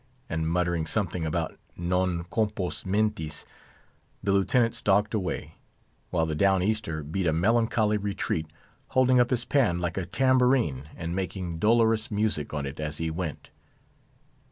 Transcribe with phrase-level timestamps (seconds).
[0.27, 3.45] and muttering something about non compos mentis,
[4.23, 5.57] the Lieutenant stalked away;
[6.09, 8.47] while the Down Easter beat a melancholy retreat,
[8.97, 13.11] holding up his pan like a tambourine, and making dolorous music on it as he
[13.11, 13.51] went.